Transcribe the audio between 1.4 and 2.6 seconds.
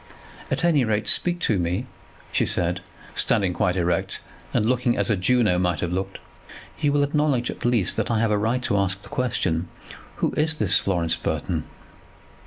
to me," she